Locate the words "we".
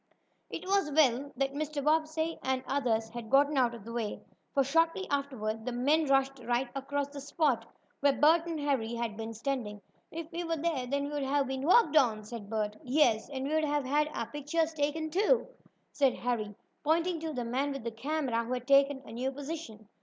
10.31-10.43